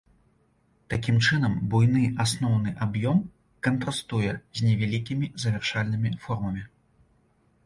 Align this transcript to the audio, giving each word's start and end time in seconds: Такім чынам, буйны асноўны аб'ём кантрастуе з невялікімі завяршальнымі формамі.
Такім 0.93 1.17
чынам, 1.27 1.57
буйны 1.73 2.01
асноўны 2.25 2.73
аб'ём 2.85 3.19
кантрастуе 3.69 4.31
з 4.33 4.59
невялікімі 4.71 5.25
завяршальнымі 5.45 6.11
формамі. 6.27 6.63